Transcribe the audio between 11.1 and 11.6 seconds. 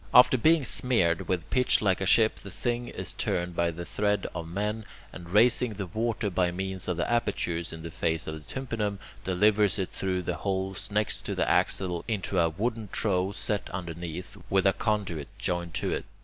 to the